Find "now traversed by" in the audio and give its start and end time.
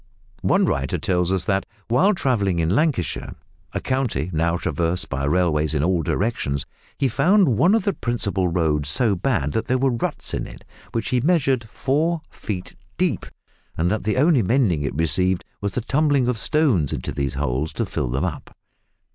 4.33-5.25